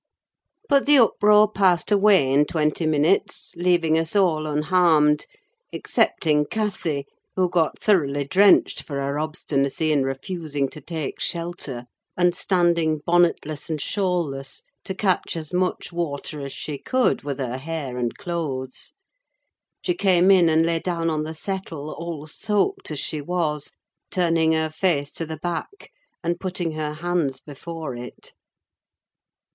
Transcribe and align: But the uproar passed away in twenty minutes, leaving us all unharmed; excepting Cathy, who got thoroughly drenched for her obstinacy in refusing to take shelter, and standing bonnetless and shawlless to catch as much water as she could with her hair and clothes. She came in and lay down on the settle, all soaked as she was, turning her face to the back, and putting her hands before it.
But 0.67 0.87
the 0.87 0.97
uproar 0.97 1.47
passed 1.47 1.91
away 1.91 2.31
in 2.33 2.45
twenty 2.45 2.87
minutes, 2.87 3.53
leaving 3.55 3.99
us 3.99 4.15
all 4.15 4.47
unharmed; 4.47 5.27
excepting 5.71 6.47
Cathy, 6.47 7.05
who 7.35 7.47
got 7.47 7.77
thoroughly 7.79 8.25
drenched 8.25 8.81
for 8.81 8.95
her 8.99 9.19
obstinacy 9.19 9.91
in 9.91 10.01
refusing 10.01 10.67
to 10.69 10.81
take 10.81 11.19
shelter, 11.19 11.85
and 12.17 12.33
standing 12.33 13.01
bonnetless 13.07 13.69
and 13.69 13.79
shawlless 13.79 14.63
to 14.85 14.95
catch 14.95 15.35
as 15.37 15.53
much 15.53 15.91
water 15.91 16.41
as 16.43 16.51
she 16.51 16.79
could 16.79 17.21
with 17.21 17.37
her 17.37 17.57
hair 17.57 17.99
and 17.99 18.17
clothes. 18.17 18.93
She 19.85 19.93
came 19.93 20.31
in 20.31 20.49
and 20.49 20.65
lay 20.65 20.79
down 20.79 21.11
on 21.11 21.25
the 21.25 21.35
settle, 21.35 21.91
all 21.93 22.25
soaked 22.25 22.89
as 22.89 22.97
she 22.97 23.21
was, 23.21 23.73
turning 24.09 24.53
her 24.53 24.71
face 24.71 25.11
to 25.11 25.27
the 25.27 25.37
back, 25.37 25.91
and 26.23 26.39
putting 26.39 26.71
her 26.71 26.93
hands 26.93 27.39
before 27.39 27.93
it. 27.95 28.33